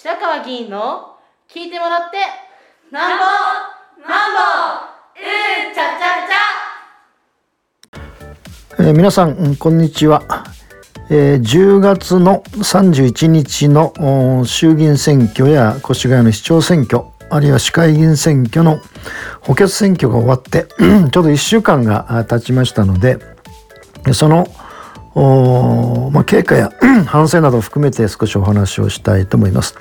[0.00, 1.16] 白川議員の
[1.52, 2.18] 聞いてもらって
[2.92, 3.24] なんぼ
[4.08, 4.38] なんぼ
[5.16, 10.44] うんちゃちゃちゃ、えー、皆さんこんにちは、
[11.10, 18.78] えー、10月の31日の衆議院選挙や越谷の市長選挙あるいは市会議員選挙の
[19.40, 20.68] 補欠選挙が終わって
[21.10, 23.18] ちょうど1週間が経ちましたので
[24.12, 24.46] その
[25.14, 26.72] まあ、経過や
[27.06, 29.74] 反省などを含めて少しお話をしたいと思います。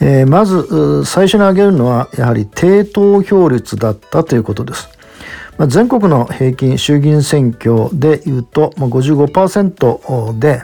[0.00, 4.88] えー、まず最初に挙げるのはやはり低投票率だったということです。
[5.58, 10.62] まあ、全国の平均衆議院選挙でいうと、まあ、55%で、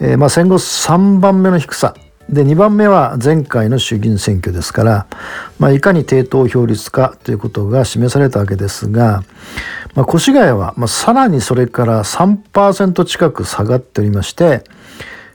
[0.00, 1.94] えー、まあ戦後3番目の低さ
[2.28, 5.06] で2番目は前回の衆議院選挙ですから、
[5.58, 9.24] まあ、いかに低投票率かということが示されたわけですが、
[9.94, 14.62] まあ、越谷は、まあ、さらにそれから3%近く下がっておりまして、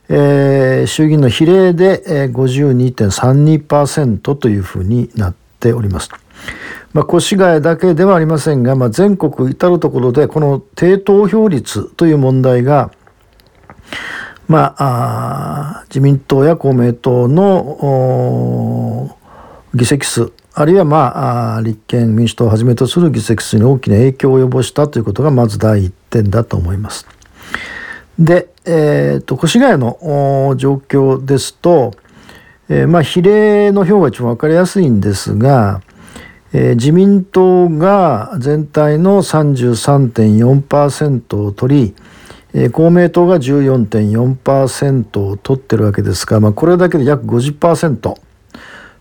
[0.08, 6.12] えー、衆議院の比例で52.32%というふうになっております。
[6.94, 12.92] まあ、越谷だけではありませんが、まあ、全国至る所でこの低投票率という問題が
[14.48, 19.18] まあ、自民党や公明党の
[19.74, 27.08] 議席数あるいは、まあ、立憲民主党をはじめとする議席数に大きな影響を及ぼしたということがまず第一点だと思います。
[28.20, 31.96] で、えーと、越谷の状況ですと、
[32.70, 35.82] えー、まあ、比例の票が一番分かりやすいんですが、
[36.54, 41.96] えー、自民党が全体の33.4%を取り、
[42.72, 48.16] 公明党が14.4%を取ってるわけですが、まあ、これだけで約50%、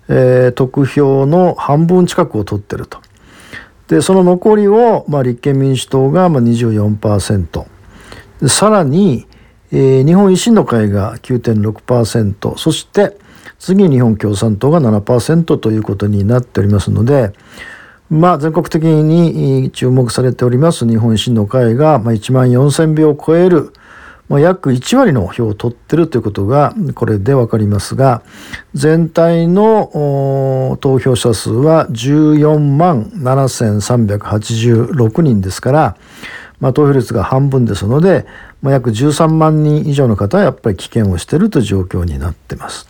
[0.08, 2.98] えー、得票の半分近くを取ってると。
[3.88, 7.66] でその残りを、まあ、立憲民主党がまあ24%
[8.48, 9.26] さらに、
[9.70, 13.18] えー、日本維新の会が9.6%そして
[13.58, 17.32] 次日本共産党が7%ということになっておりますので、
[18.12, 23.72] まあ、全国的に注目されております日本維新の会が1万4000票を超える
[24.28, 28.22] 約1割の票を取ってるということがこれで分かりますが
[28.74, 35.96] 全体の投票者数は14万7386人ですから、
[36.60, 38.26] まあ、投票率が半分ですので、
[38.62, 42.86] 約13万人以上の方はやっぱり棄権をしているという状況になってます。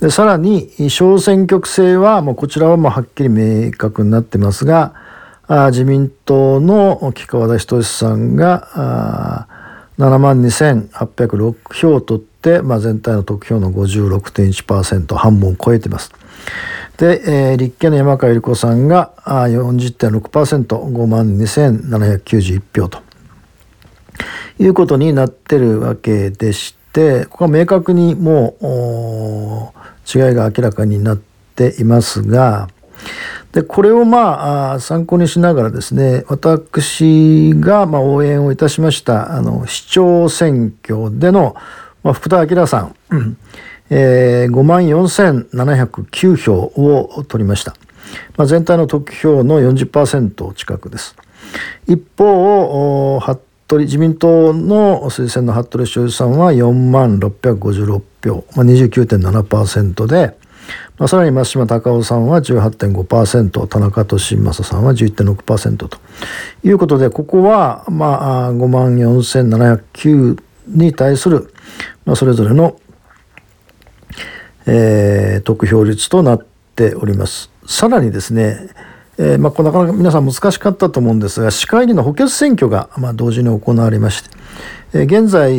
[0.00, 4.94] でさらに小選挙区制はもうこちらはもうはっきり明確になってますが
[5.70, 9.46] 自民党の木川田仁さんが
[9.98, 16.10] 7万2806票を取って、まあ、全体の得票の56.1%半分を超えてます。
[16.96, 23.02] で、えー、立憲の山川百合子さんが 40.6%5 万2791票と
[24.58, 32.68] いうことになってるわけでしてここは明確にもう違いが明らかになっていますが
[33.52, 41.56] でこれをまあ参考にしながらですね私がまあ応援をいたしましたあの市長選挙での、
[42.02, 43.36] まあ、福田明さん、うん
[43.90, 47.74] えー、5万4709票を取りました、
[48.36, 51.16] まあ、全体の得票の40%近くです。
[51.88, 60.36] 一方服部自民党の推薦の服部翔さんは4万656票、まあ、29.7%で、
[60.98, 65.98] まあ、さらに松島隆夫さんは18.5%田中俊正さんは11.6%と
[66.64, 71.52] いうことでここはまあ5万4709に対する、
[72.04, 72.78] まあ、それぞれの、
[74.66, 77.50] えー、得票率となっております。
[77.66, 78.68] さらにですね
[79.22, 84.30] えー、まあ、なかなか皆さん難しかったと思うんですが市会議の補欠選挙が、まあ、同時に行われまして、
[84.94, 85.52] えー、現在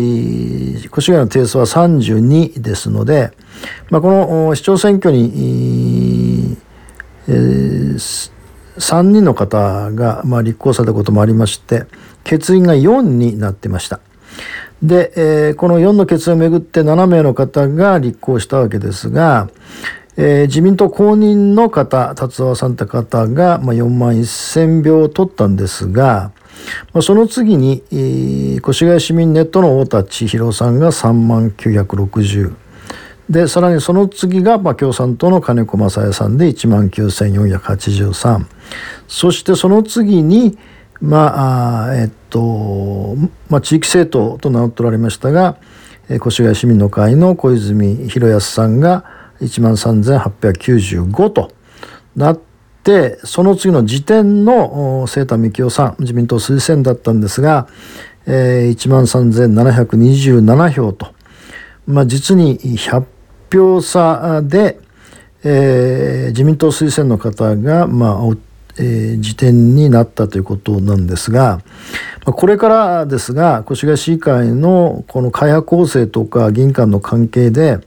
[0.83, 3.31] 越谷の定数は32ですので、
[3.91, 6.57] まあ、この市長選挙に、
[7.27, 8.31] えー、
[8.77, 11.85] 3人の方が、まあ、立候補されたこともありまして
[12.23, 13.99] 欠員が4になってました。
[14.81, 19.49] で、えー、この4の欠員をめぐって7名の方が立候補したわけですが、
[20.17, 26.31] えー、自民党公認の方達夫さんって方が、まあ、4万1000票を取ったんですが、
[26.93, 32.55] まあ、その次に、えー、越谷市民ネットの太田千尋さんが3万960
[33.29, 38.45] でさらにその次が、まあ、共産党の金子正也さんで1万9483
[39.07, 40.57] そしてその次に
[40.99, 43.15] まあえっと、
[43.49, 45.57] まあ、地域政党と名乗っておられましたが
[46.09, 51.51] 越谷市民の会の小泉博康さんが1万3895と
[52.15, 52.39] なっ
[52.83, 57.67] てその次の時点の清田幹夫さん自民党推薦だったんですが、
[58.25, 61.13] えー、1万3727票と、
[61.87, 63.05] まあ、実に100
[63.51, 64.79] 票差で、
[65.43, 71.61] えー、自民党推薦の方が、まあえー、辞典になったということなんですが、
[72.25, 77.79] これからですが越谷市議会のこの会派構成とか議員間の関係で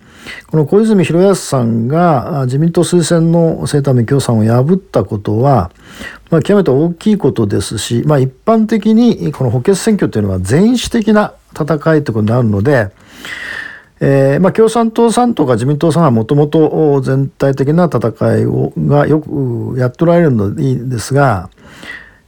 [0.50, 5.70] この小泉弘康さんが自民党推薦の政党名共産を破ったことは、
[6.30, 12.90] まあ、極めて大きいことですし、まあ、一般的にこの補欠選挙というのは全市的な戦いということになるので、
[14.00, 21.48] えーまあ、共産党さんとか自民党さんはもともと全体的な戦いをがよくやっておられるのでいいんですが、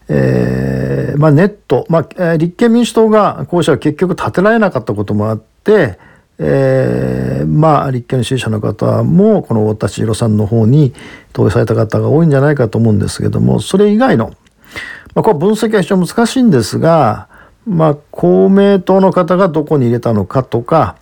[0.09, 5.99] えーまあ、ネット、まあ、立憲民主党が候補者は結局立てられなかったこともあって、
[6.39, 10.93] えー、まあ立憲支持者の方もこの太田千尋さんの方に
[11.33, 14.35] 投票された方が多いんじゃないかと思うんですけどもそれ以外の、
[15.15, 17.29] まあ、これ分析は非常に難しいんですが、
[17.67, 20.97] まあ、公明党の方がどこに入れたのかとか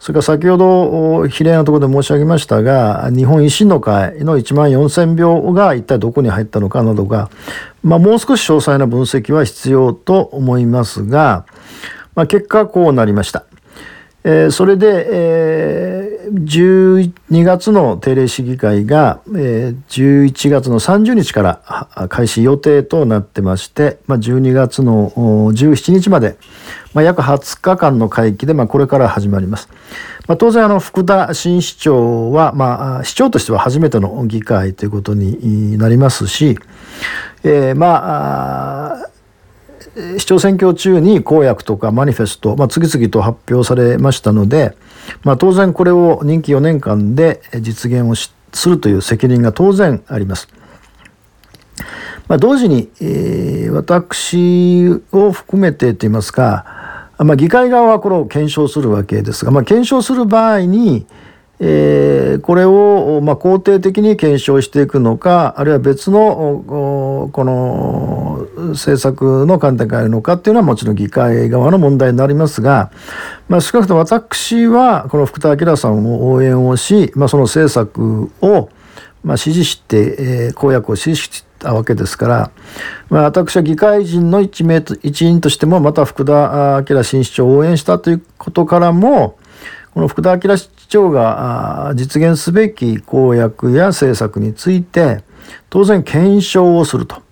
[0.00, 7.30] それから先ほど比例のところで申し上げましたが日本維新の会の1万4,000票が一体どこに入ったのかなどが、
[7.82, 11.46] まあ、もう少し詳細な分析は必要と思いますが、
[12.14, 13.44] まあ、結果こうなりました。
[14.24, 25.12] えー、それで、えー、12月の定例市議会が、えー、11月の30日から開始予定となってまして、まあ、12月の
[25.52, 26.36] 17日まで、
[26.94, 29.68] まあ、約20日間の会期で、まあ、これから始まります。
[30.26, 36.58] まあ、当然あの福田新市長は、まあ、市長としては初めての議会ということになりますし、
[37.44, 39.08] えー、まあ
[40.18, 44.76] 市長選挙中に公約とかマニフェスト、まあ、次々と発表されましたので、
[45.24, 50.48] まあ、当然これを任期4年間で実現をするという責任が当然あります。
[52.28, 56.77] まあ、同時に、えー、私を含めてといいますか、
[57.18, 61.06] まあ、議会側はこれを検証するわけですが、まあ、検証する場合に、
[61.60, 66.62] えー、これを、まあ、肯定的に検証していくのかあるいは別の
[67.32, 72.92] この政策の観点からやるのかっていうのはもちろん議会側の問題になりますが、
[73.48, 78.68] まあ、少なくとも私はこの福田明さんを応援をし、まあ、その政策を、
[79.24, 82.50] まあ、支持して、え、公約を支持してたわけですから、
[83.10, 89.38] まあ、私は議会人の一名一員としてもまた福田明新市長を応援したということからも
[89.94, 95.22] この福田明市長が実現すべき公約や政策について
[95.70, 97.22] 当然検証をすると。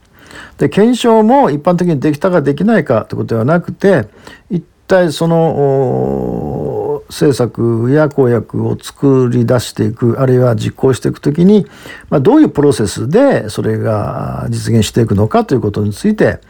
[0.58, 4.08] で検証も一般的にできたかできないかということではなくて
[4.50, 6.65] 一体その
[7.08, 11.66] 政策や公約を作り出していくあるいは実行していくときに、
[12.10, 16.40] まあ、どういうプロセスでそれが実現していくのかということについて、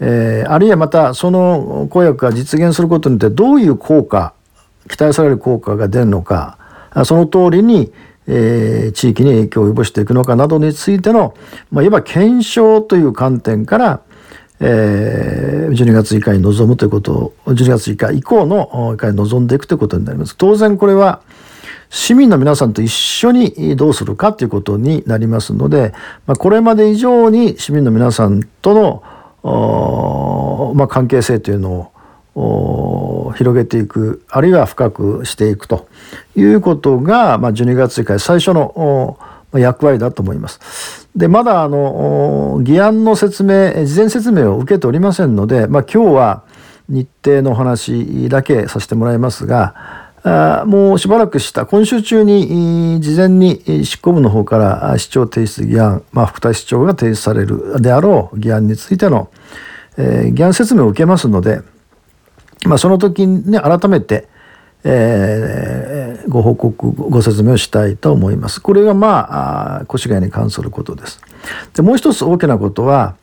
[0.00, 4.34] えー、あるいはまたその公約が実現することによってどういう効果
[4.88, 6.58] 期待される効果が出るのか
[7.04, 7.92] その通りに、
[8.26, 11.34] えー、地域に影響を及ぼしていくのかなどについての、
[11.70, 14.02] まあ、いわば検証という観点から、
[14.64, 20.36] えー、12月以下に臨むということを12月以下以降の以下に臨んでいくということになります。
[20.36, 21.20] 当然これは
[21.90, 25.92] 市民の皆さんと一緒にどうするかということになりますので、
[26.26, 29.02] まあ、これまで以上に市民の皆さんと
[29.44, 31.92] の、まあ、関係性というの
[32.34, 35.86] を広げていくあるいは深くしていくと
[36.34, 39.18] いうことが、まあ、12月以降最初の
[39.52, 41.01] 役割だと思います。
[41.16, 46.44] でまだあの議案の説明事前説明を受けておりませんので、まあ、今日は
[46.88, 59.30] 日程の話だけさせてもらいますがあもうしばらくした今週中に事前に執行部の方から市長提出議案、まあ、福田市長が提出されるであろう議案についての、
[59.98, 61.62] えー、議案説明を受けますので
[62.64, 64.28] まあ、その時に、ね、改めて、
[64.84, 65.71] えー、
[66.28, 68.60] ご報告ご説明をしたいと思います。
[68.60, 71.20] これがまあ越谷に関することです。
[71.74, 73.16] でもう一つ大きなことは、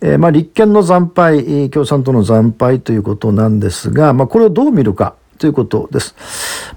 [0.00, 6.14] えー、まあ立憲の惨敗共産党の惨敗ということなんですが、まあ、これをどう見るかということです。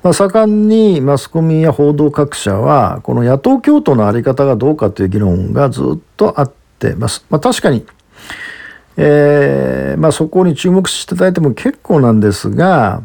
[0.03, 7.25] まあ、盛んにマスコミや報道各社はこの野党共闘の在り方がどうかという議論がずっとあってます。
[7.29, 7.85] まあ、確かに
[8.97, 13.03] えーまあ、そこに注目していただいても結構なんですが、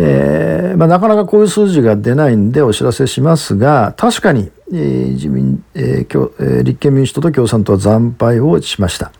[0.00, 9.10] えーまあ、なかなかこういう数字が出ないんでお知らせしますが確かに、えー自民えーえー、立憲民主党と共産党は惨敗をしました。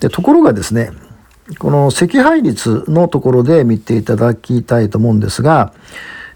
[0.00, 0.92] でところがですね
[1.58, 5.72] この惜敗率のところで見ていただきたいと思うんですが、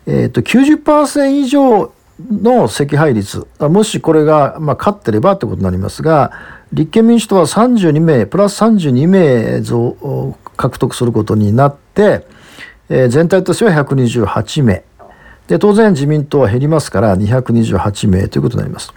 [0.06, 1.92] えーと、90%以上
[2.30, 6.32] の惜敗率もしこれが、まあ、勝ってればってことになりますが
[6.72, 12.26] 立憲民主党は32名プラス32名増獲得することになって、
[12.88, 14.84] え、全体としては128名
[15.48, 18.92] で当然自民党は減りますから228名ということになります。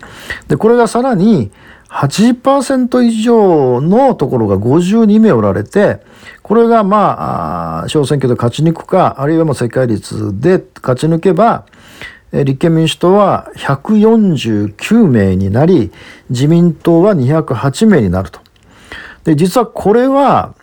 [0.47, 1.51] でこれがさらに
[1.89, 5.99] 80%以上のところが52名おられて
[6.43, 11.65] これがまあ小選挙で勝ち抜くかあるいはもう世界率で勝ち抜けば
[12.31, 15.91] 立憲民主党は149名になり
[16.29, 18.39] 自民党は208名になると。
[19.23, 20.53] で実はこれは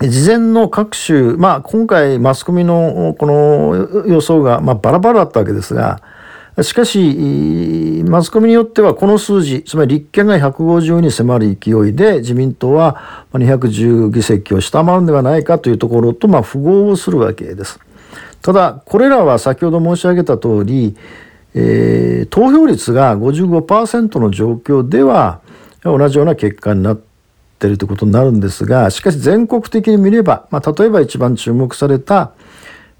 [0.00, 6.00] 事前の各種、まあ、今回マスコミのこの予想が、まあ、バラバラだったわけですが
[6.62, 17.78] しかしマスコミによってはこの数字つまり立憲が150に迫る勢いで自民党は210議席を下回るんではないかというところと、まあ、符合をするわけです。
[18.42, 20.96] ただこれらは先ほど申し上げた通り、
[21.54, 25.40] えー、投票率が55%の状況では
[25.82, 27.07] 同じような結果になって
[27.58, 32.32] ってるということになるんですがしかし全国的に見れば、まあ、例えば一番注目された、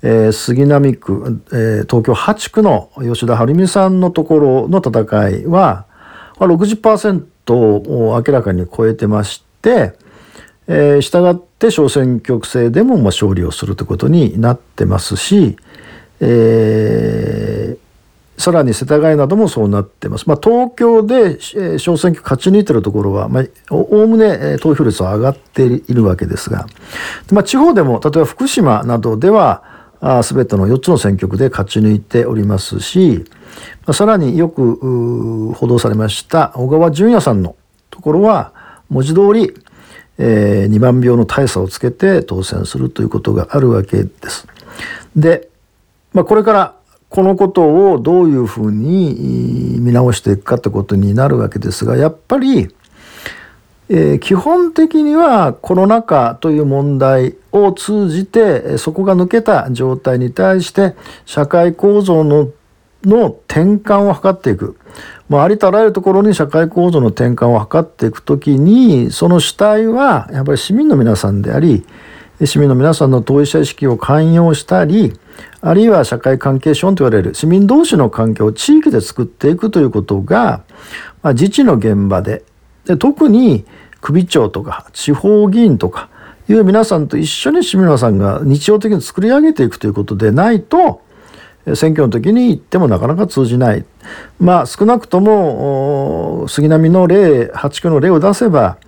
[0.03, 5.87] えー、杉並区、えー、東京8区の吉田晴美さんのところの戦いは、
[6.39, 9.95] 60%を明らかに超えてまして、
[10.67, 15.57] えー、従って小選挙区制でもまあ勝利をするということになってますし、
[16.21, 17.79] えー、
[18.39, 20.29] さらに世田谷などもそうなってます。
[20.29, 21.41] まあ、東京で
[21.79, 26.67] 小選挙勝ち抜いてるところは、まあ、おおむね投票率は上がっているわけですが、
[27.33, 29.65] まあ、地方でも例えば福島などでは
[30.01, 33.25] あ全ての4つの選挙区で勝ち抜いておりますし、
[33.87, 37.57] まあ、さらによく報道されました小川淳也さんの
[37.91, 38.53] ところは
[38.89, 39.53] 文字通り、
[40.19, 44.47] えー、2万票の大差をつけて当選するということがあるわけです。
[45.17, 45.49] で、
[46.13, 46.78] まあ、これから
[47.09, 52.69] このことをどういうふうに見直していくかってことになるわけですがやっぱり、
[53.89, 62.51] えー、基本的にはコロナ禍という問題を通じてそこが抜けた状態に対して社会構造の
[63.05, 64.77] の転換を図っていく。
[65.29, 71.85] まあ、ありとあらゆるところに社会構造の転換を図っていくときにその主体はやっぱり市民の皆さんであり
[72.45, 75.19] 市民の皆さんの当事者意識を寛容したり
[75.61, 80.63] あるいは社会関係省と言われる市民同士の関係を地域で作っていくということが、
[81.23, 82.45] まあ、自治の現場で
[82.85, 83.65] で特に
[84.01, 86.09] 首長とか地方議員とか
[86.49, 91.03] いう皆さんと一緒に市民の皆さんが日常的に作り上げていくということでないと
[91.75, 93.85] 選挙の時に言ってもなかなか通じない。
[94.41, 98.79] まあ少なくとも杉並の例8区の例を出せば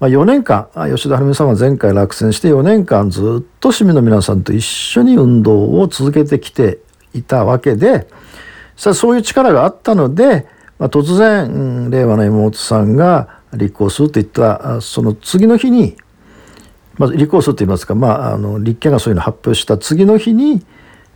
[0.00, 6.78] まあ、4年間吉田晴美さんは前回落選して4年間ずっと市民の皆さんと一緒に運動を続けてきて
[7.12, 8.08] いたわけで
[8.76, 10.46] そういう力があったので、
[10.78, 15.98] まあ、突然、令和の妹さんが立候補するといったその次の日に、
[16.96, 20.64] まあ、立候補するといいますか、まあ、あの立憲がそういうのを発表した次の日に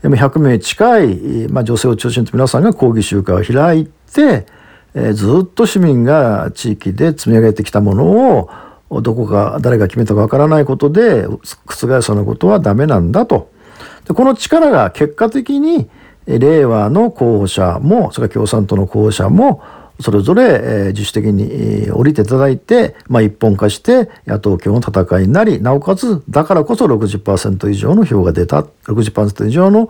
[0.02, 4.44] 100名近い、まあ、女性を中心と皆さんが抗議集会を開いて、
[4.92, 8.50] えー、ずっと市民が地域で積み上げてきたものを
[9.02, 13.50] どこか誰が決めたかわからないことで覆すようなことはダメなんだと。
[14.06, 15.88] でこの力が結果的に
[16.26, 19.62] 令和の候補者もそれから共産党の候補者も
[20.00, 29.88] それぞれ自主的に降りていただいて、まあ、一本化して野党共の戦いになりなおかつだからこそ60%以上の票が出た60%以上の、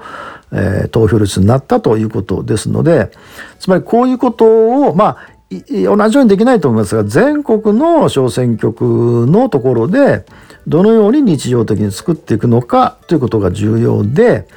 [0.52, 3.12] えー、投票率になったということですので
[3.58, 4.44] つまりこういうこと
[4.88, 10.24] をまあ同じようにできないと思いますが全国の小選挙区のところで
[10.66, 14.48] どのように日常的に作っていくのかということが重要で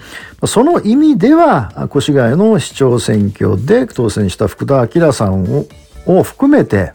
[0.46, 5.66] その意味では越谷の市長選挙で当選した福田明さんを
[6.08, 6.94] を含めて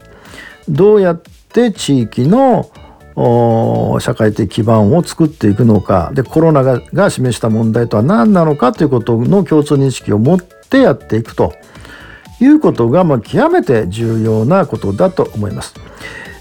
[0.68, 2.71] どうやって地域の
[4.00, 11.52] 社会的基盤を作っていくのかでコロナが示した問題とは何なのかということの共通認識を持ってやっていくと。
[12.42, 15.75] いうことが、まあ、極めて重要なことだと思います。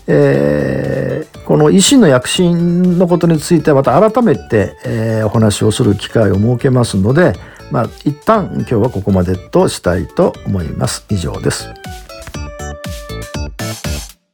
[0.08, 7.34] えー、この維新の躍進のことについてまた改めて、えー、お話をする機会を設けますので、
[7.72, 11.06] まあ、一旦今日はここまでとしたいと思います。
[11.10, 11.70] 以上です。